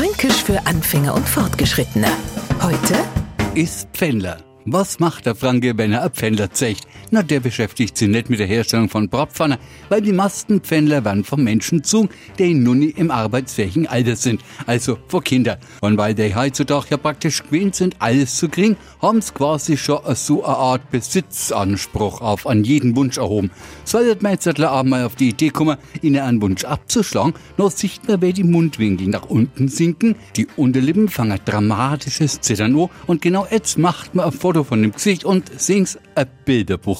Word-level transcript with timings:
Fränkisch 0.00 0.42
für 0.42 0.66
Anfänger 0.66 1.12
und 1.12 1.28
Fortgeschrittene. 1.28 2.06
Heute 2.62 2.94
ist 3.54 3.90
Pfändler. 3.92 4.38
Was 4.64 4.98
macht 4.98 5.26
der 5.26 5.34
Franke, 5.34 5.76
wenn 5.76 5.92
er 5.92 6.08
Pfändler 6.08 6.50
zeigt? 6.50 6.86
Na, 7.12 7.24
der 7.24 7.40
beschäftigt 7.40 7.98
sich 7.98 8.08
nicht 8.08 8.30
mit 8.30 8.38
der 8.38 8.46
Herstellung 8.46 8.88
von 8.88 9.08
Bratpfanne, 9.08 9.58
weil 9.88 10.00
die 10.00 10.12
meisten 10.12 10.60
Pfändler 10.60 11.04
werden 11.04 11.24
vom 11.24 11.42
Menschen 11.42 11.82
zu, 11.82 12.08
die 12.38 12.54
nun 12.54 12.78
nie 12.78 12.90
im 12.90 13.10
arbeitsfähigen 13.10 13.88
Alter 13.88 14.14
sind, 14.14 14.42
also 14.66 14.96
vor 15.08 15.24
Kinder. 15.24 15.58
Und 15.80 15.98
weil 15.98 16.14
die 16.14 16.34
heutzutage 16.34 16.86
ja 16.90 16.96
praktisch 16.98 17.42
gewöhnt 17.42 17.74
sind, 17.74 17.96
alles 17.98 18.36
zu 18.36 18.48
kriegen, 18.48 18.76
haben 19.02 19.20
sie 19.22 19.32
quasi 19.32 19.76
schon 19.76 19.98
so 20.14 20.44
eine 20.44 20.56
Art 20.56 20.90
Besitzanspruch 20.92 22.20
auf 22.20 22.46
an 22.46 22.62
jeden 22.62 22.94
Wunsch 22.94 23.18
erhoben. 23.18 23.50
Solltet 23.84 24.22
man 24.22 24.32
jetzt 24.32 24.46
einmal 24.46 25.04
auf 25.04 25.16
die 25.16 25.30
Idee 25.30 25.50
kommen, 25.50 25.78
ihnen 26.02 26.22
einen 26.22 26.40
Wunsch 26.40 26.64
abzuschlagen, 26.64 27.34
noch 27.56 27.72
sieht 27.72 28.06
man, 28.06 28.22
wie 28.22 28.32
die 28.32 28.44
Mundwinkel 28.44 29.08
nach 29.08 29.28
unten 29.28 29.66
sinken, 29.66 30.14
die 30.36 30.46
Unterlippen 30.56 31.08
fangen 31.08 31.40
dramatisches 31.44 32.40
Zittern 32.40 32.78
an 32.78 32.88
und 33.08 33.20
genau 33.20 33.46
jetzt 33.50 33.78
macht 33.78 34.14
man 34.14 34.26
ein 34.26 34.32
Foto 34.32 34.62
von 34.62 34.82
dem 34.82 34.92
Gesicht 34.92 35.24
und 35.24 35.50
sing's 35.60 35.98
ein 36.14 36.26
Bilderbuch 36.44 36.99